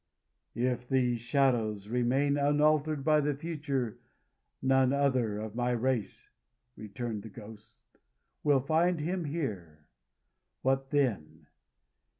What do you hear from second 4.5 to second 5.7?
none other of my